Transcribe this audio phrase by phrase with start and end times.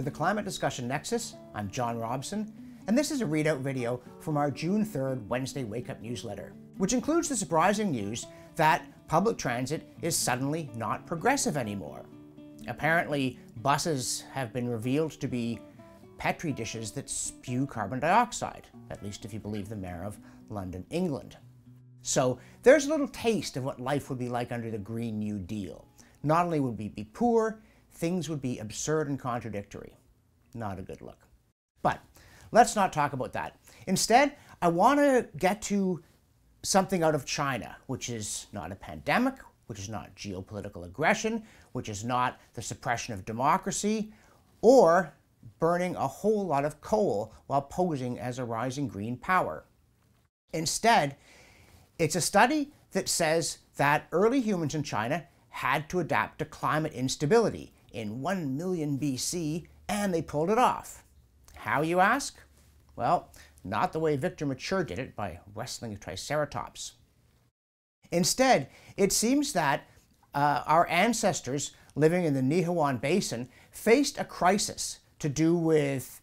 [0.00, 2.50] For the Climate Discussion Nexus, I'm John Robson,
[2.86, 6.94] and this is a readout video from our June 3rd Wednesday Wake Up newsletter, which
[6.94, 8.24] includes the surprising news
[8.56, 12.06] that public transit is suddenly not progressive anymore.
[12.66, 15.60] Apparently, buses have been revealed to be
[16.16, 20.16] petri dishes that spew carbon dioxide, at least if you believe the mayor of
[20.48, 21.36] London, England.
[22.00, 25.38] So there's a little taste of what life would be like under the Green New
[25.38, 25.86] Deal.
[26.22, 27.60] Not only would we be poor,
[27.92, 29.92] things would be absurd and contradictory.
[30.54, 31.26] Not a good look.
[31.82, 32.00] But
[32.52, 33.56] let's not talk about that.
[33.86, 36.02] Instead, I want to get to
[36.62, 39.34] something out of China, which is not a pandemic,
[39.66, 44.12] which is not geopolitical aggression, which is not the suppression of democracy,
[44.60, 45.14] or
[45.58, 49.64] burning a whole lot of coal while posing as a rising green power.
[50.52, 51.16] Instead,
[51.98, 56.92] it's a study that says that early humans in China had to adapt to climate
[56.92, 61.02] instability in 1 million BC, and they pulled it off.
[61.56, 62.38] How, you ask?
[62.94, 63.32] Well,
[63.64, 66.92] not the way Victor Mature did it by wrestling a triceratops.
[68.12, 69.88] Instead, it seems that
[70.32, 76.22] uh, our ancestors living in the Nihewan Basin faced a crisis to do with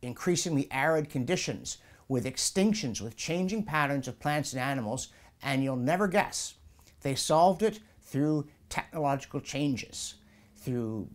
[0.00, 5.08] increasingly arid conditions, with extinctions, with changing patterns of plants and animals,
[5.42, 6.54] and you'll never guess.
[7.02, 10.14] They solved it through technological changes,
[10.54, 11.08] through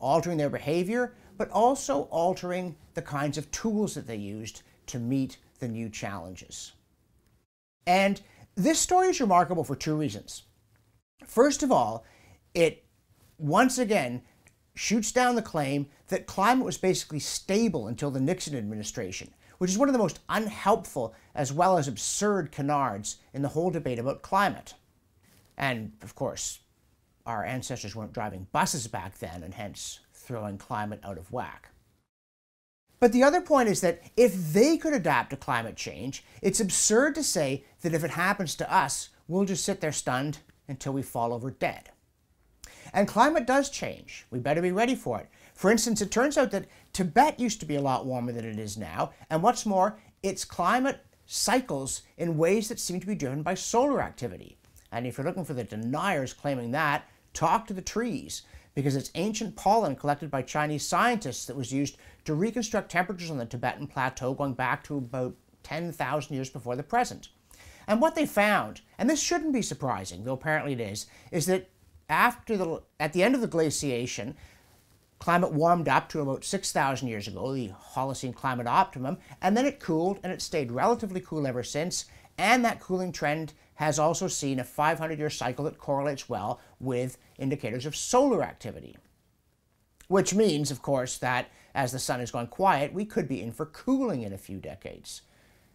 [0.00, 5.38] altering their behavior, but also altering the kinds of tools that they used to meet
[5.58, 6.72] the new challenges.
[7.86, 8.20] And
[8.54, 10.42] this story is remarkable for two reasons.
[11.26, 12.04] First of all,
[12.54, 12.84] it
[13.38, 14.22] once again
[14.74, 19.78] shoots down the claim that climate was basically stable until the Nixon administration, which is
[19.78, 24.22] one of the most unhelpful as well as absurd canards in the whole debate about
[24.22, 24.74] climate.
[25.56, 26.60] And of course,
[27.26, 31.70] our ancestors weren't driving buses back then and hence throwing climate out of whack.
[33.00, 37.14] But the other point is that if they could adapt to climate change, it's absurd
[37.16, 40.38] to say that if it happens to us, we'll just sit there stunned
[40.68, 41.90] until we fall over dead.
[42.92, 44.26] And climate does change.
[44.30, 45.28] We better be ready for it.
[45.54, 48.58] For instance, it turns out that Tibet used to be a lot warmer than it
[48.58, 53.42] is now, and what's more, its climate cycles in ways that seem to be driven
[53.42, 54.56] by solar activity.
[54.92, 58.42] And if you're looking for the deniers claiming that, talk to the trees,
[58.74, 63.38] because it's ancient pollen collected by Chinese scientists that was used to reconstruct temperatures on
[63.38, 67.28] the Tibetan plateau going back to about 10,000 years before the present.
[67.86, 71.68] And what they found, and this shouldn't be surprising, though apparently it is, is that
[72.08, 74.36] after the, at the end of the glaciation,
[75.18, 79.80] climate warmed up to about 6,000 years ago, the Holocene climate optimum, and then it
[79.80, 82.06] cooled and it stayed relatively cool ever since.
[82.36, 87.18] And that cooling trend has also seen a 500 year cycle that correlates well with
[87.38, 88.96] indicators of solar activity.
[90.08, 93.52] Which means, of course, that as the sun has gone quiet, we could be in
[93.52, 95.22] for cooling in a few decades.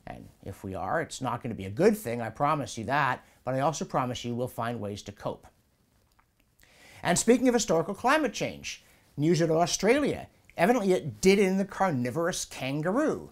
[0.08, 2.86] And if we are, it's not going to be a good thing, I promise you
[2.86, 5.48] that, but I also promise you we'll find ways to cope.
[7.04, 8.84] And speaking of historical climate change,
[9.20, 10.28] news out of Australia.
[10.58, 13.32] Evidently, it did in the carnivorous kangaroo.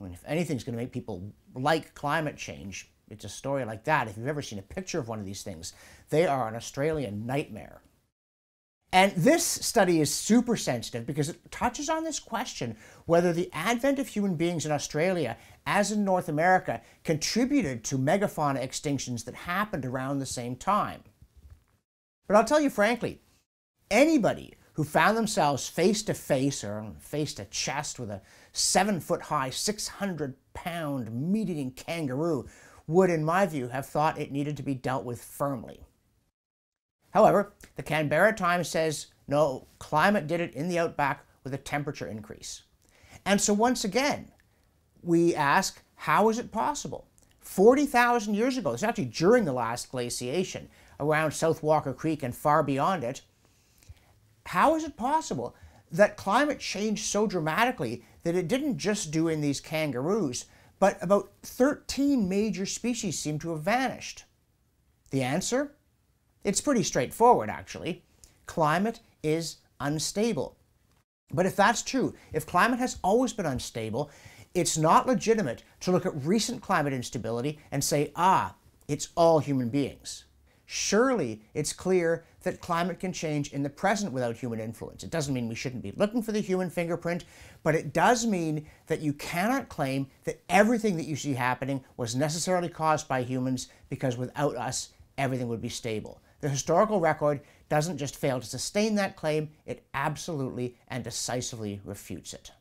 [0.00, 3.84] I mean, if anything's going to make people like climate change, it's a story like
[3.84, 4.08] that.
[4.08, 5.72] If you've ever seen a picture of one of these things,
[6.10, 7.80] they are an Australian nightmare.
[8.92, 13.98] And this study is super sensitive because it touches on this question whether the advent
[13.98, 15.36] of human beings in Australia,
[15.66, 21.02] as in North America, contributed to megafauna extinctions that happened around the same time.
[22.26, 23.20] But I'll tell you frankly,
[23.90, 29.22] anybody who found themselves face to face or face to chest with a seven foot
[29.22, 32.46] high, 600 pound meat eating kangaroo
[32.86, 35.80] would, in my view, have thought it needed to be dealt with firmly.
[37.10, 42.06] However, the Canberra Times says no, climate did it in the outback with a temperature
[42.06, 42.62] increase.
[43.24, 44.30] And so once again,
[45.02, 47.08] we ask, how is it possible?
[47.40, 50.68] 40,000 years ago, it's actually during the last glaciation,
[50.98, 53.22] around South Walker Creek and far beyond it,
[54.46, 55.54] how is it possible
[55.90, 60.46] that climate changed so dramatically that it didn't just do in these kangaroos,
[60.78, 64.24] but about 13 major species seem to have vanished?
[65.10, 65.72] The answer?
[66.44, 68.04] It's pretty straightforward, actually.
[68.46, 70.56] Climate is unstable.
[71.32, 74.10] But if that's true, if climate has always been unstable,
[74.54, 78.54] it's not legitimate to look at recent climate instability and say, ah,
[78.88, 80.24] it's all human beings.
[80.64, 85.02] Surely it's clear that climate can change in the present without human influence.
[85.02, 87.24] It doesn't mean we shouldn't be looking for the human fingerprint,
[87.64, 92.14] but it does mean that you cannot claim that everything that you see happening was
[92.14, 96.20] necessarily caused by humans because without us, everything would be stable.
[96.40, 102.32] The historical record doesn't just fail to sustain that claim, it absolutely and decisively refutes
[102.32, 102.52] it.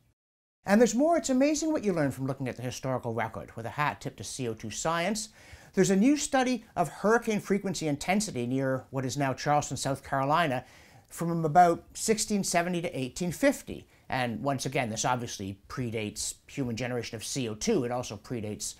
[0.66, 1.16] And there's more.
[1.16, 4.18] It's amazing what you learn from looking at the historical record with a hat tipped
[4.18, 5.30] to CO2 science.
[5.76, 10.64] There's a new study of hurricane frequency intensity near what is now Charleston, South Carolina,
[11.10, 13.86] from about 1670 to 1850.
[14.08, 17.86] And once again, this obviously predates human generation of CO2.
[17.86, 18.76] It also predates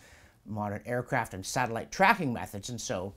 [0.46, 2.70] modern aircraft and satellite tracking methods.
[2.70, 3.14] And so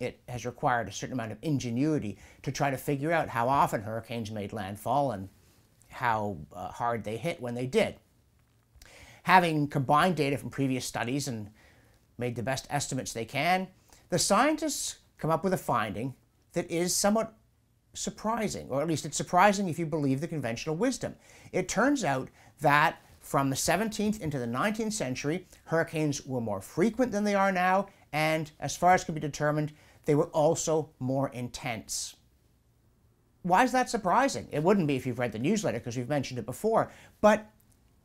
[0.00, 3.80] it has required a certain amount of ingenuity to try to figure out how often
[3.80, 5.30] hurricanes made landfall and
[5.88, 7.94] how uh, hard they hit when they did.
[9.22, 11.48] Having combined data from previous studies and
[12.18, 13.68] made the best estimates they can,
[14.10, 16.14] the scientists come up with a finding
[16.52, 17.34] that is somewhat
[17.94, 21.14] surprising, or at least it's surprising if you believe the conventional wisdom.
[21.52, 22.28] It turns out
[22.60, 27.52] that from the 17th into the 19th century, hurricanes were more frequent than they are
[27.52, 29.72] now, and as far as can be determined,
[30.04, 32.16] they were also more intense.
[33.42, 34.48] Why is that surprising?
[34.52, 36.90] It wouldn't be if you've read the newsletter because we've mentioned it before,
[37.20, 37.50] but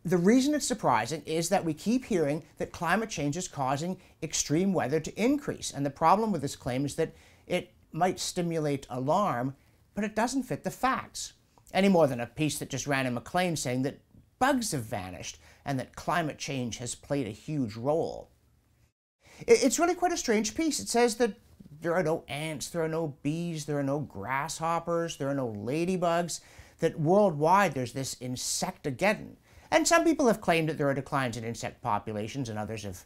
[0.06, 4.74] the reason it's surprising is that we keep hearing that climate change is causing extreme
[4.74, 5.72] weather to increase.
[5.72, 7.14] And the problem with this claim is that
[7.48, 9.56] it might stimulate alarm,
[9.96, 11.34] but it doesn't fit the facts.
[11.74, 14.00] Any more than a piece that just ran in Maclean saying that
[14.40, 18.32] bugs have vanished and that climate change has played a huge role.
[19.48, 20.80] It's really quite a strange piece.
[20.80, 21.34] It says that
[21.82, 25.50] there are no ants, there are no bees, there are no grasshoppers, there are no
[25.50, 26.40] ladybugs,
[26.80, 29.38] that worldwide there's this insectageddon.
[29.72, 33.06] And some people have claimed that there are declines in insect populations, and others have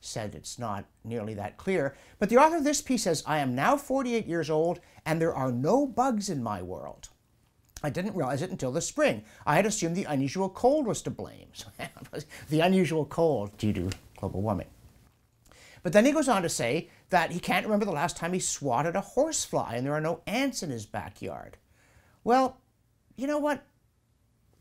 [0.00, 1.96] said it's not nearly that clear.
[2.18, 5.34] But the author of this piece says, I am now 48 years old, and there
[5.34, 7.08] are no bugs in my world.
[7.82, 9.24] I didn't realize it until the spring.
[9.46, 11.48] I had assumed the unusual cold was to blame.
[12.48, 14.68] the unusual cold due to global warming.
[15.82, 18.40] But then he goes on to say that he can't remember the last time he
[18.40, 21.58] swatted a horsefly and there are no ants in his backyard.
[22.24, 22.58] Well,
[23.14, 23.64] you know what?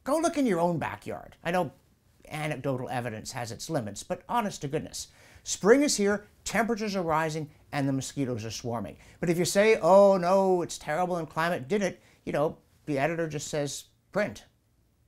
[0.06, 1.36] Go look in your own backyard.
[1.44, 1.72] I know
[2.30, 5.08] anecdotal evidence has its limits, but honest to goodness.
[5.44, 8.98] Spring is here, temperatures are rising, and the mosquitoes are swarming.
[9.20, 13.00] But if you say, oh no, it's terrible and climate did it, you know, the
[13.00, 14.46] editor just says print.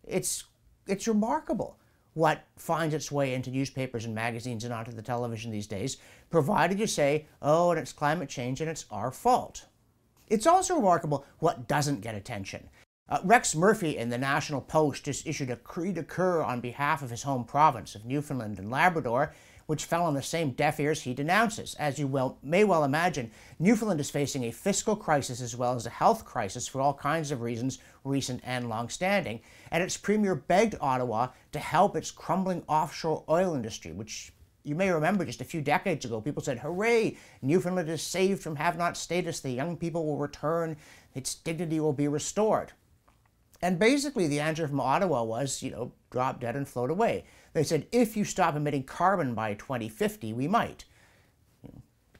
[0.03, 0.45] It's,
[0.88, 1.79] it's remarkable
[2.13, 5.97] what finds its way into newspapers and magazines and onto the television these days,
[6.31, 9.65] provided you say, oh, and it's climate change and it's our fault.
[10.27, 12.69] It's also remarkable what doesn't get attention.
[13.09, 17.01] Uh, Rex Murphy in the National Post just issued a cri de coeur on behalf
[17.01, 19.33] of his home province of Newfoundland and Labrador,
[19.65, 21.74] which fell on the same deaf ears he denounces.
[21.75, 25.86] As you well, may well imagine, Newfoundland is facing a fiscal crisis as well as
[25.86, 29.39] a health crisis for all kinds of reasons, recent and long-standing,
[29.71, 34.33] and its premier begged Ottawa to help its crumbling offshore oil industry, which
[34.63, 38.57] you may remember just a few decades ago, people said, hooray, Newfoundland is saved from
[38.57, 40.75] have-not status, the young people will return,
[41.15, 42.74] its dignity will be restored.
[43.62, 47.25] And basically the answer from Ottawa was, you know, drop dead and float away.
[47.54, 50.86] They said, if you stop emitting carbon by 2050, we might.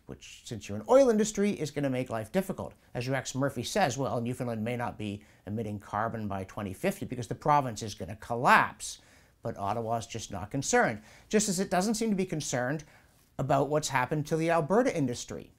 [0.08, 2.74] Which, since you're an oil industry, is going to make life difficult.
[2.94, 7.36] As Rex Murphy says, well, Newfoundland may not be emitting carbon by 2050 because the
[7.36, 9.00] province is going to collapse.
[9.44, 11.02] But Ottawa's just not concerned.
[11.30, 12.86] Just as it doesn't seem to be concerned
[13.38, 15.52] about what's happened to the Alberta industry.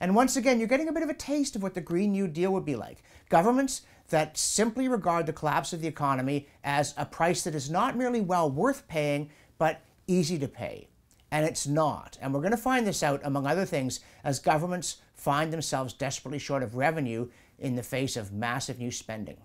[0.00, 2.28] And once again, you're getting a bit of a taste of what the Green New
[2.28, 3.02] Deal would be like.
[3.28, 7.96] Governments that simply regard the collapse of the economy as a price that is not
[7.96, 10.88] merely well worth paying, but easy to pay.
[11.30, 12.16] And it's not.
[12.22, 16.38] And we're going to find this out, among other things, as governments find themselves desperately
[16.38, 19.36] short of revenue in the face of massive new spending.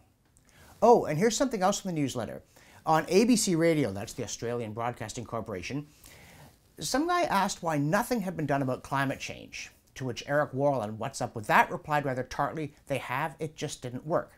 [0.81, 2.41] Oh, and here's something else from the newsletter.
[2.85, 5.87] On ABC Radio, that's the Australian Broadcasting Corporation,
[6.79, 9.71] some guy asked why nothing had been done about climate change.
[9.95, 13.55] To which Eric Worrell and Watts Up With That replied rather tartly, they have, it
[13.55, 14.33] just didn't work.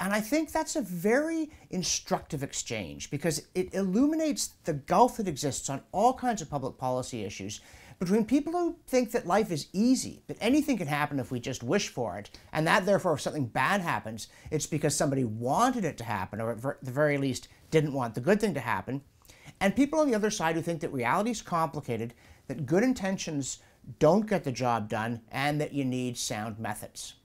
[0.00, 5.68] And I think that's a very instructive exchange because it illuminates the gulf that exists
[5.68, 7.60] on all kinds of public policy issues
[7.98, 11.62] between people who think that life is easy, that anything can happen if we just
[11.62, 15.98] wish for it, and that therefore if something bad happens, it's because somebody wanted it
[15.98, 19.02] to happen, or at the very least didn't want the good thing to happen,
[19.60, 22.14] and people on the other side who think that reality is complicated,
[22.48, 23.58] that good intentions
[23.98, 27.16] don't get the job done, and that you need sound methods.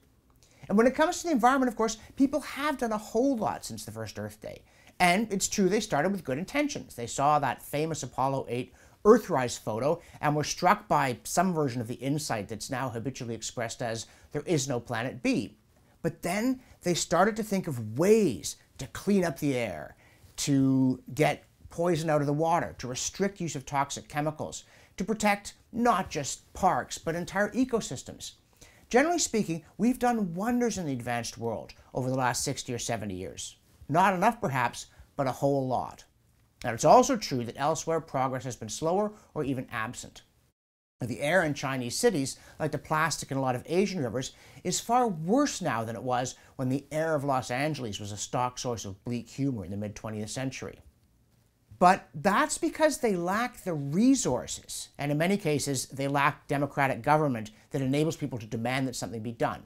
[0.68, 3.64] And when it comes to the environment, of course, people have done a whole lot
[3.64, 4.62] since the first Earth Day.
[4.98, 6.94] And it's true, they started with good intentions.
[6.94, 8.72] They saw that famous Apollo 8
[9.04, 13.80] Earthrise photo and were struck by some version of the insight that's now habitually expressed
[13.80, 15.56] as there is no planet B.
[16.02, 19.96] But then they started to think of ways to clean up the air,
[20.38, 24.64] to get poison out of the water, to restrict use of toxic chemicals,
[24.96, 28.32] to protect not just parks, but entire ecosystems.
[28.88, 33.14] Generally speaking, we've done wonders in the advanced world over the last 60 or 70
[33.14, 33.56] years.
[33.88, 36.04] Not enough, perhaps, but a whole lot.
[36.64, 40.22] And it's also true that elsewhere progress has been slower or even absent.
[41.00, 44.32] The air in Chinese cities, like the plastic in a lot of Asian rivers,
[44.64, 48.16] is far worse now than it was when the air of Los Angeles was a
[48.16, 50.80] stock source of bleak humor in the mid 20th century.
[51.78, 57.50] But that's because they lack the resources, and in many cases, they lack democratic government
[57.70, 59.64] that enables people to demand that something be done.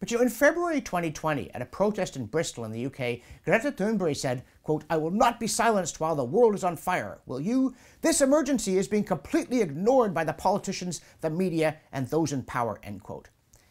[0.00, 3.72] But you know, in February 2020, at a protest in Bristol in the UK, Greta
[3.72, 7.20] Thunberg said, quote, I will not be silenced while the world is on fire.
[7.26, 7.74] Will you?
[8.00, 12.78] This emergency is being completely ignored by the politicians, the media, and those in power,
[12.82, 13.28] end quote.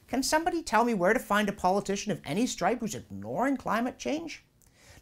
[0.08, 3.98] Can somebody tell me where to find a politician of any stripe who's ignoring climate
[3.98, 4.44] change?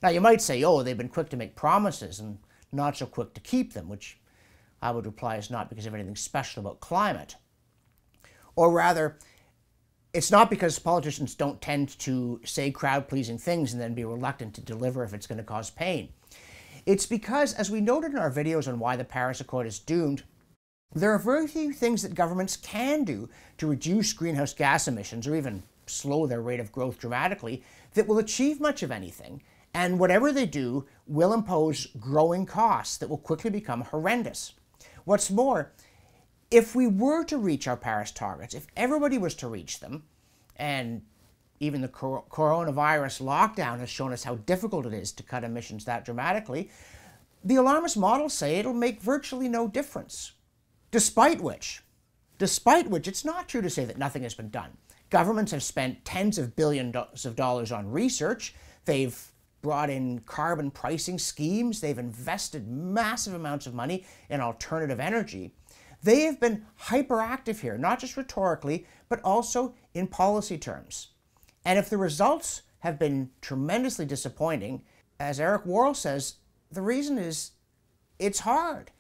[0.04, 2.38] Now, you might say, oh, they've been quick to make promises and
[2.76, 4.18] not so quick to keep them, which
[4.82, 7.36] I would reply is not because of anything special about climate.
[8.56, 9.18] Or rather,
[10.14, 14.54] it's not because politicians don't tend to say crowd pleasing things and then be reluctant
[14.56, 16.10] to deliver if it's going to cause pain.
[16.86, 20.24] It's because, as we noted in our videos on why the Paris Accord is doomed,
[20.94, 23.28] there are very few things that governments can do
[23.58, 27.64] to reduce greenhouse gas emissions or even slow their rate of growth dramatically
[27.96, 29.42] that will achieve much of anything.
[29.76, 34.54] And whatever they do will impose growing costs that will quickly become horrendous.
[35.04, 35.74] What's more,
[36.50, 40.04] if we were to reach our Paris targets, if everybody was to reach them,
[40.56, 41.02] and
[41.60, 46.06] even the coronavirus lockdown has shown us how difficult it is to cut emissions that
[46.06, 46.70] dramatically,
[47.44, 50.32] the alarmist models say it'll make virtually no difference.
[50.90, 51.82] Despite which,
[52.38, 54.78] despite which, it's not true to say that nothing has been done.
[55.10, 58.56] Governments have spent tens of billions of dollars on research.
[58.86, 59.34] They've
[59.66, 61.82] brought in carbon pricing schemes.
[61.82, 65.56] They've invested massive amounts of money in alternative energy.
[66.04, 71.08] They have been hyperactive here, not just rhetorically, but also in policy terms.
[71.66, 74.84] And if the results have been tremendously disappointing,
[75.20, 76.36] as Eric Worrell says,
[76.72, 77.54] the reason is
[78.20, 78.92] it's hard.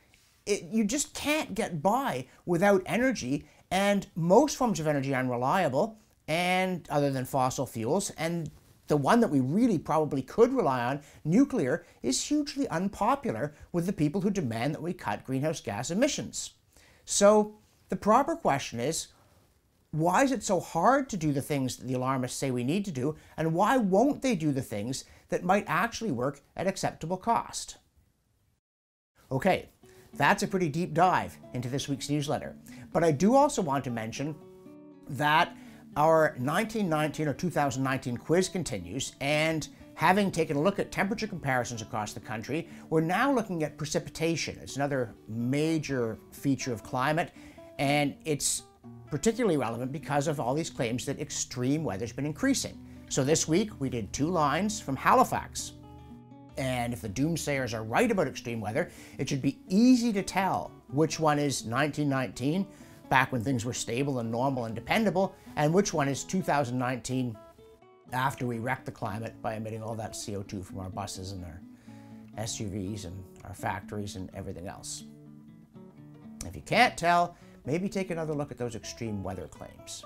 [0.48, 6.00] It, you just can't get by without energy, and most forms of energy are unreliable,
[6.28, 8.50] and other than fossil fuels, and
[8.88, 13.94] the one that we really probably could rely on, nuclear, is hugely unpopular with the
[13.94, 16.52] people who demand that we cut greenhouse gas emissions.
[17.06, 17.56] So
[17.90, 19.08] the proper question is,
[19.92, 22.84] why is it so hard to do the things that the alarmists say we need
[22.86, 27.18] to do, and why won't they do the things that might actually work at acceptable
[27.18, 27.78] cost?
[29.32, 29.70] Okay,
[30.14, 32.56] that's a pretty deep dive into this week's newsletter.
[32.92, 34.36] But I do also want to mention
[35.10, 35.56] that
[35.96, 42.12] our 1919 or 2019 quiz continues, and Having taken a look at temperature comparisons across
[42.12, 44.58] the country, we're now looking at precipitation.
[44.62, 47.32] It's another major feature of climate,
[47.80, 48.64] and it's
[49.10, 52.78] particularly relevant because of all these claims that extreme weather's been increasing.
[53.08, 55.72] So this week we did two lines from Halifax.
[56.58, 60.72] And if the doomsayers are right about extreme weather, it should be easy to tell
[60.90, 62.68] which one is 1919,
[63.10, 67.38] back when things were stable and normal and dependable, and which one is 2019,
[68.14, 71.62] after we wreck the climate by emitting all that CO2 from our buses and our
[72.38, 75.04] SUVs and our factories and everything else.
[76.46, 77.36] If you can't tell,
[77.66, 80.04] maybe take another look at those extreme weather claims.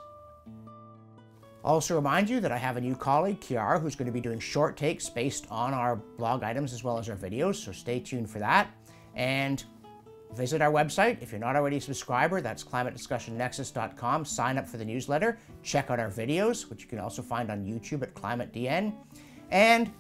[1.63, 4.39] Also remind you that I have a new colleague, Kiara, who's going to be doing
[4.39, 8.29] short takes based on our blog items as well as our videos, so stay tuned
[8.29, 8.72] for that.
[9.15, 9.63] And
[10.36, 11.21] Visit our website.
[11.21, 14.25] If you're not already a subscriber, that's climatediscussionnexus.com.
[14.25, 15.39] Sign up for the newsletter.
[15.63, 18.93] Check out our videos, which you can also find on YouTube at ClimateDN.
[19.50, 19.91] And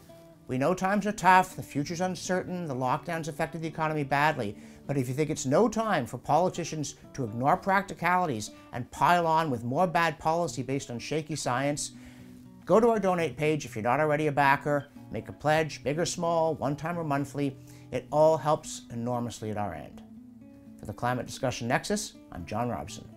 [0.47, 4.55] we know times are tough, the future's uncertain, the lockdowns affected the economy badly.
[4.87, 9.51] But if you think it's no time for politicians to ignore practicalities and pile on
[9.51, 11.91] with more bad policy based on shaky science,
[12.65, 15.99] go to our donate page if you're not already a backer, make a pledge, big
[15.99, 17.55] or small, one time or monthly.
[17.91, 20.01] It all helps enormously at our end.
[20.89, 23.07] The Climate Discussion Nexus, I'm John Robson.